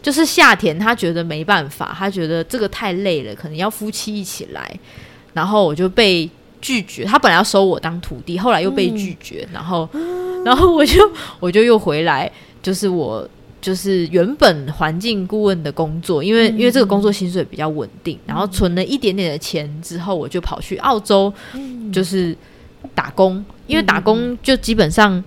[0.02, 4.80] 就是夏田，他觉得没办法，他觉得这个太累了，可能要夫妻一起来。
[5.34, 6.28] 然后我就被
[6.62, 9.88] 拒绝，他本来要收我当徒弟，后来又被拒绝，然后，
[10.46, 12.30] 然后我就我就又回来，
[12.62, 13.28] 就是我。
[13.58, 21.32] 就是原本环境顾问的工作，因为、因为这个工作薪水比较稳定，然后存了一点点的钱之后，我就跑去澳洲，
[21.92, 22.36] 就是
[22.94, 25.24] 打工，因为打工就基本上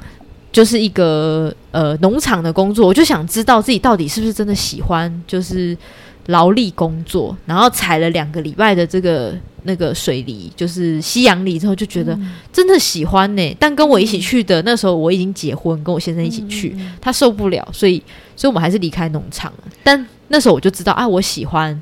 [0.53, 5.77] 就是一个呃农场的工作，我就想知道自己到底是不是真的喜欢，就是
[6.29, 12.17] 劳力工作，然后踩了两个礼拜的这个那个水泥，就是西洋梨之后，就觉得
[12.53, 18.01] 真的喜欢呢、但跟我一起去的那时候我已经结婚，跟我先生一起去，他受不了，所以
[18.35, 19.63] 所以我们还是离开农场了。
[19.83, 21.79] 但那时候我就知道啊，我喜欢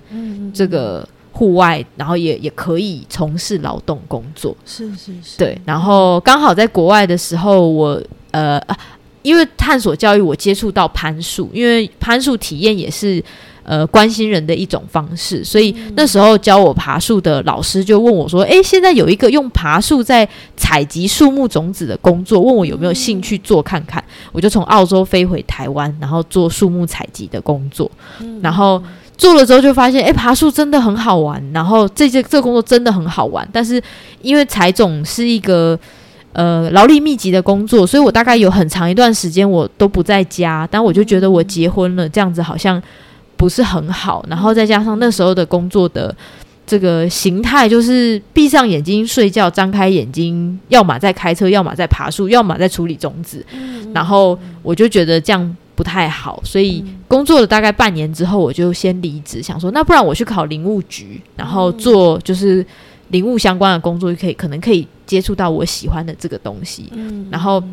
[0.53, 4.55] 这个户外，然后也也可以从事劳动工作。
[4.65, 8.77] 是是是，对，然后刚好在国外的时候，我呃啊，
[9.23, 13.21] 因为探索教育，我接触到攀树，因为攀树体验也是
[13.67, 24.03] 呃关心人的一种方式，所以那时候教我爬树的老师就问我说：“诶，现在有一个用爬树在采集树木种子的工作，问我有没有兴趣做看看。”
[24.33, 27.91] 我就从澳洲飞回台湾，然后做树木采集的工作，
[28.41, 28.81] 然后。
[29.17, 33.81] 做了之后就发现，哎、爬树真的很好玩，然后这些这个工作真的很好玩，但是
[34.21, 35.75] 因为采种是一个
[36.33, 42.79] 呃劳力密集的工作，所以我大概有很长一段时间我都不在家，但我就觉得我结婚了，这样子好像
[43.37, 46.13] 不是很好，然后再加上那时候的工作的
[46.65, 53.45] 这个形态就是闭上眼睛睡觉，张开眼睛，要么在开车，要么在爬树，要么在处理种子。
[53.93, 62.65] 然后我就觉得这样不太好，所以工作了大概半年之后，我就先离职，想说那不然我去考林务局，然后做就是
[63.09, 66.91] 林务相关的工作，就可以可能可以接触到我喜欢的这个东西。
[67.31, 67.63] 然后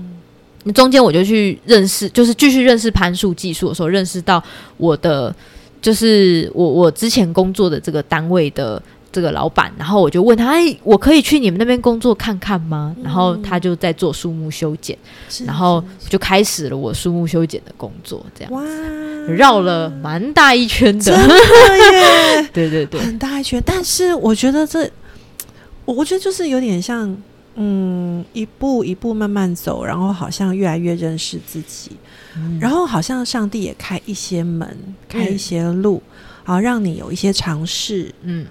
[0.72, 4.40] 中间我就去认识，就是继续认识攀树技术的时候，认识到
[4.77, 5.35] 我的。
[5.84, 12.96] 就是我我之前工作的这个单位的这个老板，然后我就问他，哎，我可以去你们那边工作看看吗？
[13.02, 14.96] 然后他就在做树木修剪，
[15.44, 18.64] 然后就开始了我树木修剪的工作，这样哇，
[19.34, 21.14] 绕了蛮大一圈的，
[22.54, 23.62] 对对对，很大一圈。
[23.66, 24.90] 但是我觉得这，
[25.84, 27.14] 我我觉得就是有点像。
[27.56, 31.92] 嗯，一步一步慢慢走，然后好像越来越认识自己，
[32.60, 34.76] 然后好像上帝也开一些门，
[35.08, 36.02] 开一些路，
[36.44, 38.46] 啊，让你有一些尝试，嗯，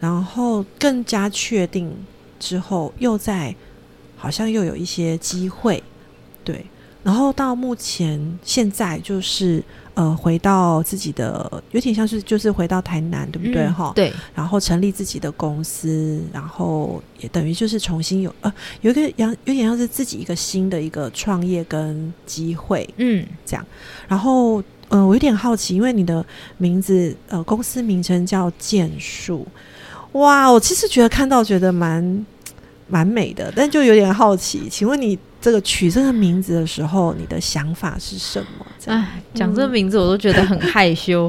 [0.00, 1.92] 然后更加确定
[2.40, 3.54] 之后，又在
[4.16, 5.82] 好像又有一些机会，
[6.44, 6.66] 对，
[7.02, 9.62] 然后到目前现在就是。
[9.98, 13.68] 呃，回到自己的，有点像是就是回到台南，对不对？
[13.68, 14.12] 哈，对。
[14.32, 23.66] 然后成立自己的公司，然后也等于就是重新有呃，有一个样，有点像是自己一个新的一个创业跟机会，嗯，这样。
[24.06, 26.24] 然后，呃，我有点好奇，因为你的
[26.58, 29.44] 名字，呃，公司名称叫建树，
[30.12, 32.24] 哇，我其实觉得看到觉得蛮
[32.88, 35.18] 蛮美的，但就有点好奇，请问你？
[35.40, 38.66] 这个取这个名字的时候，你的想法是什么？
[38.86, 41.28] 哎，讲这个名字我都觉得很害羞。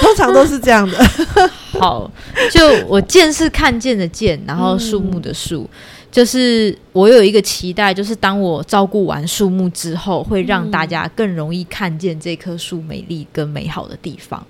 [0.00, 0.96] 通常都是这样的。
[1.80, 2.08] 好，
[2.52, 5.68] 就我见是看见的见，然后树木的树，
[6.12, 14.46] 就是我有一个期待，就是当我照顾完树木之后，会让大家更容易看见这棵树美丽跟美好的地方，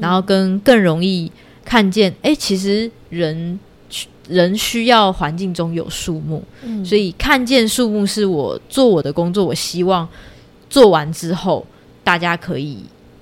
[0.00, 1.30] 然后跟更容易
[1.64, 3.60] 看见，哎，其实人。
[4.30, 6.40] 人需要环境中有树木，
[6.84, 9.44] 所以看见树木是我做我的工作。
[9.44, 10.08] 我希望
[10.68, 11.66] 做完之后，
[12.04, 12.78] 大家可以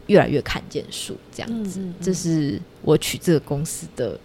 [0.07, 1.81] 越来越看见树，这样子。
[1.99, 4.21] 这是我取这个公司的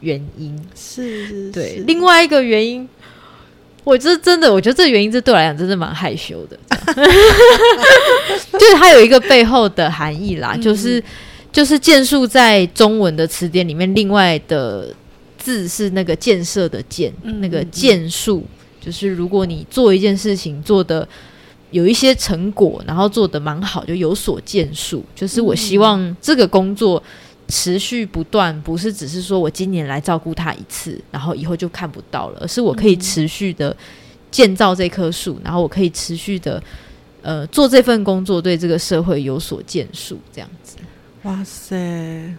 [0.00, 0.60] 原因。
[0.74, 1.84] 是，对。
[1.86, 2.88] 另外一个原因，
[3.84, 6.58] 我这真的，我觉得这原因这对我来讲真的蛮害羞的。
[8.52, 11.00] 就是它有一个背后的含义啦，就是
[11.52, 14.92] 就是建树在中文的词典里面，另外的。
[15.46, 18.44] 字是那个建设的建，那个建树，
[18.80, 21.06] 就是如果你做一件事情做的
[21.70, 25.04] 有一些成果，然后做的蛮好，就有所建树。
[25.14, 27.00] 就是我希望这个工作
[27.46, 33.76] 持续不断，不是只是说我今年来照顾他一次，然后以后就看不到了，而是我可以持续的
[34.32, 36.60] 建造这棵树，然后我可以持续的
[37.22, 40.76] 呃做这份工作，对这个社会有所建树，这样子。
[41.26, 41.76] 哇塞！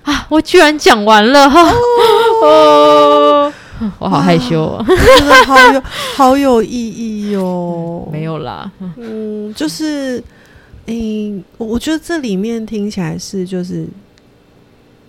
[0.04, 1.62] 啊，我居然讲完了哈！
[2.41, 3.54] 哦，
[4.00, 5.84] 我好害羞啊，真的好有
[6.15, 8.08] 好有意义哟。
[8.10, 10.23] 没有啦，嗯，就是，
[10.86, 13.86] 嗯，我觉得这里面听起来是就是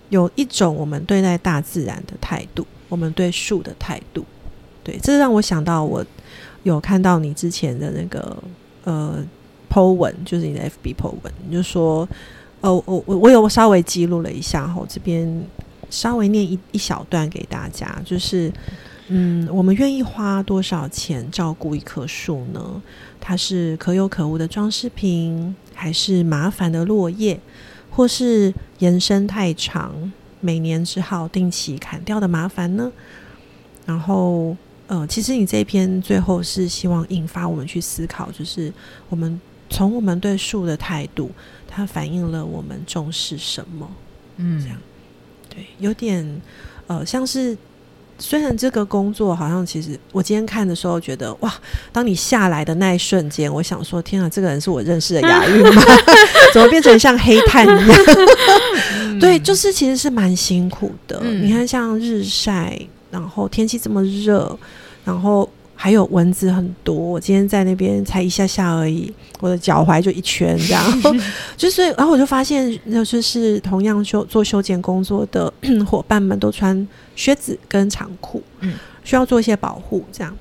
[0.09, 4.25] 有一种我们对待大自然的态度，我们对树的态度。
[4.83, 6.05] 对，这让我想到我
[6.63, 8.35] 有看到你之前的那个
[8.83, 9.23] 呃
[9.69, 12.05] Po 文，就是你的 FB Po 文，你就说。
[12.61, 15.41] 呃，我我我有稍微记录了一下哈，这边
[15.89, 18.51] 稍微念一一小段给大家，就是，
[19.07, 22.81] 嗯，我们愿意花多少钱照顾一棵树呢？
[23.21, 27.39] 它是可有可无的装饰品，还是麻烦的落叶，
[27.89, 32.91] 或是延伸太长，每年只好定期砍掉的麻烦呢？
[33.85, 34.55] 然后，
[34.87, 38.71] 呃，其实你这篇最后是希望引发我们去思考，就是
[39.09, 41.31] 我们从我们对树的态度。
[41.71, 43.87] 它反映了我们重视什么，
[44.37, 44.77] 嗯，这样，
[45.47, 46.41] 对，有点
[46.87, 47.55] 呃，像是
[48.17, 51.53] 虽然这个工作好像其实我今天看的时候觉得哇，
[51.91, 55.81] 当你下来的那一瞬间，我想说天啊，这个人是我认识的雅韵吗？
[56.53, 57.99] 怎么变成像黑炭一样？
[59.21, 61.21] 对，就是其实是蛮辛苦的。
[61.21, 62.79] 你看，像日晒，
[63.11, 64.57] 然后天气这么热，
[65.05, 65.47] 然后。
[65.81, 70.83] 还有蚊子很多，我今天在那边才一下下而已，我的脚踝就一圈这样，
[71.55, 75.51] 就是，然后我就发现，就是同样修做修剪工作的
[75.87, 78.73] 伙伴们都穿靴子跟长裤，嗯，
[79.05, 80.37] 需要做一些保护，这样。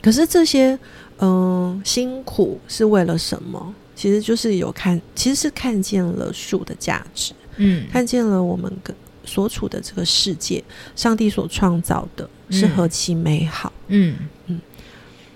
[0.00, 0.78] 可是这些，
[1.18, 3.74] 嗯，辛苦是为了什么？
[3.94, 8.96] 其实就是有看，其实是看见了树的价值，嗯，看见了我们跟。
[9.24, 10.62] 所处的这个世界，
[10.96, 13.72] 上帝所创造的是何其美好！
[13.88, 14.60] 嗯嗯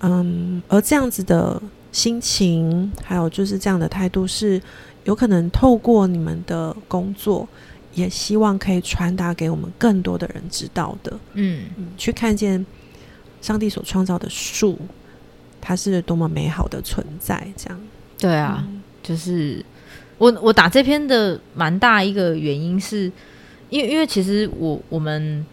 [0.01, 1.59] 嗯，而这样子的
[1.91, 4.61] 心情，还有就是这样的态度，是
[5.05, 7.47] 有可能透过你们的工作，
[7.95, 11.19] 也希望可以传达给我们更多的人知道的。
[11.33, 12.63] 嗯嗯，去看见
[13.41, 14.77] 上帝所创造的树，
[15.59, 17.47] 它是多么美好的存在。
[17.57, 17.79] 这样，
[18.19, 19.65] 对啊，嗯就是
[20.17, 23.11] 我我打这篇的蛮大一个原因是，
[23.69, 25.45] 因为因为其实我我们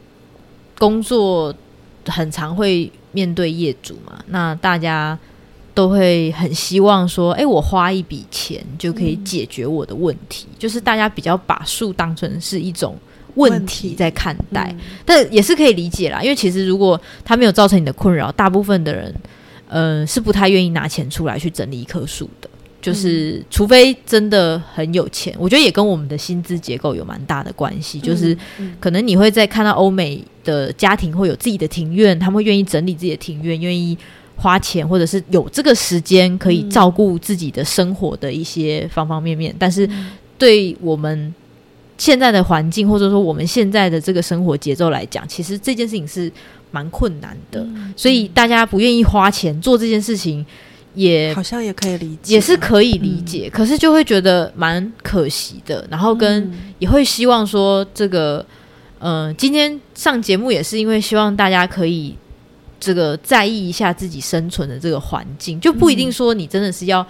[0.79, 1.55] 工作
[2.07, 5.18] 很常会面对业主嘛，那大家
[5.72, 12.97] 都会很希望说，哎、我花一笔钱就可以解决我的问题，就是大家比较把树当成是一种
[13.35, 19.14] 问题在看待，但也是可以理解啦，因为其实如果它没有造成你的困扰，大部分的人，
[19.68, 22.49] 呃，是不太愿意拿钱出来去整理一棵树的。
[22.85, 27.99] 就是，除非真的很有钱，我觉得也跟我们的薪资结构有蛮大的关系。
[27.99, 33.97] 就是嗯可能你会在看到欧美的家庭会有自己的庭院，他们会愿意整理自己的庭院，愿意
[34.37, 39.55] 花钱，或者是有这个时间可以嗯照顾自己的生活的一些方方面面。
[39.59, 41.35] 但是嗯对我们
[41.97, 46.30] 现在的环境，或者说我们现在的这个生活节奏来讲，其实这件事情是
[46.70, 47.61] 蛮困难的。
[47.62, 50.45] 嗯所以大家不愿意花钱做这件事情，
[50.95, 55.86] 也好像也可以理解，也是可以理解，可是就会觉得蛮可惜的。
[55.90, 56.74] 然后跟、嗯。
[56.78, 58.45] 也会希望说，这个
[58.99, 62.14] 呃，今天上节目也是因为希望大家可以
[62.78, 67.07] 这个在意一下自己生存的这个环境，就不一定说你真的是要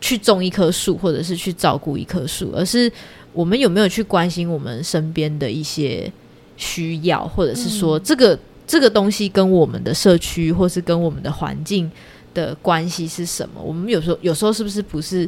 [0.00, 2.90] 去种一棵树，或者是去照顾一棵树，而是
[3.32, 6.10] 我们有没有去关心我们身边的一些
[6.56, 8.02] 需要，或者是说嗯。
[8.02, 11.88] 这个、这个东西跟我们的社区或是跟我们的环境
[12.36, 13.62] 的关系是什么？
[13.62, 15.26] 我们有时候有时候是不是不是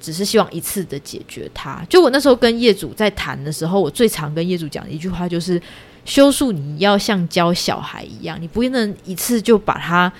[0.00, 1.84] 只是希望一次的解决它？
[1.88, 5.60] 就我那时候跟业主在谈的时候，我最常跟业主讲的一句话就是：
[6.04, 10.12] 修树你要像教小孩一样，你不能一次就把它。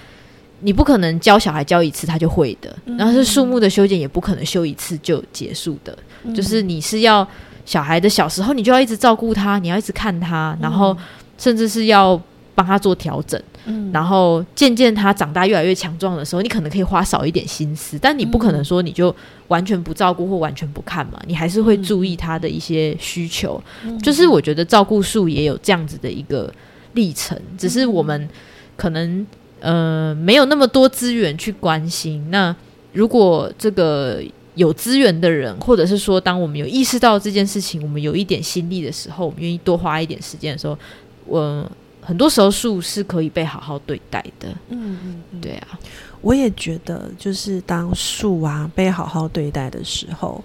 [0.60, 7.26] 你不可能教小孩教一次他就会的，嗯然后是树木的修剪也不可能修一次就结束的，嗯就是你是要
[7.66, 10.96] 小孩的小时候，你就要一直照顾他，你要一直看他，然后
[11.36, 12.18] 甚至是要
[12.54, 19.14] 帮他做调整，嗯然后渐渐他长大越来越强壮的时候，你可能可以花少一点心思，但你不可能说你就
[19.48, 23.62] 完全不照顾或完全不看嘛，你还是会注意他的一些需求。
[23.84, 26.52] 嗯就是我觉得照顾树也有这样子的一个
[26.94, 28.28] 历程，只是我们
[28.76, 29.26] 可能
[29.60, 32.24] 呃没有那么多资源去关心。
[32.30, 32.54] 那
[32.92, 34.22] 如果这个
[34.54, 40.78] 有资源的人，或者是说当我们有意识到这件事情，我们有一点心力的时候，我们愿意多花一点时间的时候，
[41.26, 41.68] 我
[42.04, 44.48] 很多时候树是可以被好好对待的。
[44.68, 45.78] 嗯嗯嗯对啊，
[46.20, 50.44] 我也觉得，就是当树啊被好好对待的时候，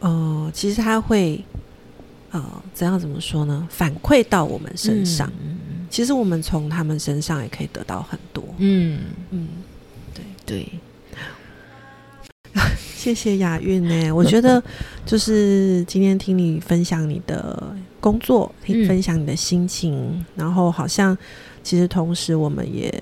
[0.00, 1.44] 呃，其实它会
[2.30, 3.66] 呃怎样怎么说呢？
[3.70, 5.30] 反馈到我们身上。
[5.42, 5.58] 嗯
[5.90, 8.44] 其实我们从他们身上也可以得到很多。
[8.58, 9.00] 嗯，
[9.30, 9.48] 嗯，
[10.14, 10.68] 对对，
[12.94, 14.12] 谢谢雅韵呢。
[14.12, 14.62] 我觉得
[15.04, 21.16] 就是今天听你分享你的工作，听嗯分享你的心情，然后好像
[21.62, 22.92] 其实同时我们也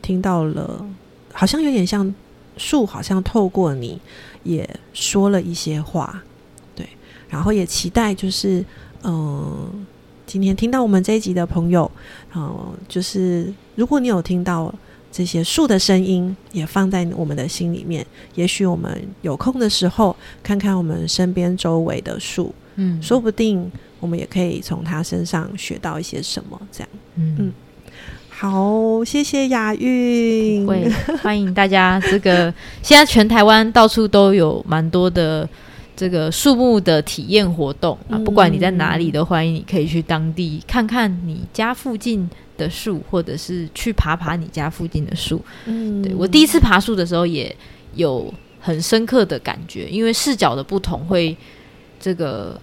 [0.00, 0.86] 听到了，
[1.32, 2.14] 好像有点像
[2.56, 4.00] 树，好像透过你
[4.44, 6.22] 也说了一些话，
[6.74, 6.88] 对，
[7.28, 8.60] 然后也期待就是
[9.02, 9.70] 嗯、呃
[10.26, 11.88] 今天听到我们这一集的朋友，
[12.32, 14.74] 呃，就是如果你有听到
[15.12, 18.04] 这些树的声音，也放在我们的心里面。
[18.34, 23.70] 也许我们有空的时候，看看我们身边周围的树，嗯，说不定
[24.00, 26.60] 我们也可以从他身上学到一些什么。
[26.72, 27.52] 这样，嗯嗯
[28.28, 30.66] 好，谢谢雅韵。
[30.66, 30.90] 会
[31.22, 32.00] 欢迎大家。
[32.00, 32.52] 这个
[32.82, 35.48] 现在全台湾到处都有蛮多的
[35.96, 45.40] 这个树木的体验活动啊，嗯不管你在哪里，都欢迎你可以去当地看看你家附近的树，或者是去爬爬你家附近的树。
[45.66, 47.54] 嗯对我第一次爬树的时候也
[47.94, 51.34] 有很深刻的感觉，因为视角的不同会
[52.04, 52.60] 这个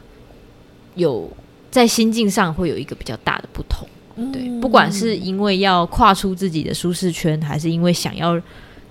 [0.94, 1.28] 有
[1.72, 3.88] 在心境上会有一个比较大的不同。
[4.32, 8.39] 对，嗯不管是因为要跨出自己的舒适圈，还是因为想要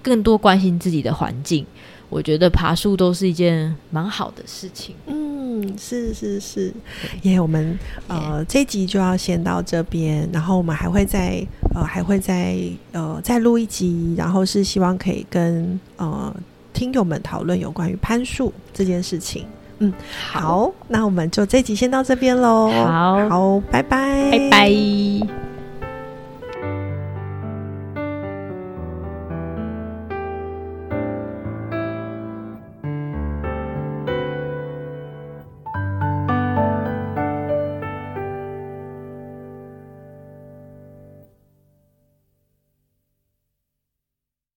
[0.02, 1.64] 更多关心自己的环境，
[2.08, 4.96] 我觉得爬树都是一件蛮好的事情。
[5.06, 6.74] 嗯，是是是，
[7.22, 7.78] 耶、我们
[8.08, 12.58] 呃这一集就要先到这边，然后我们还会再呃还会再
[12.90, 16.34] 呃再录一集，然后是希望可以跟呃
[16.72, 19.46] 听友们讨论有关于攀树这件事情。
[19.80, 19.92] 嗯，
[20.30, 22.70] 好，那我们就这集先到这边喽。
[22.70, 25.49] 好好，拜拜，拜拜。